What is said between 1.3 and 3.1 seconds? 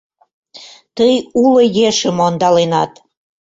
уло ешым ондаленат.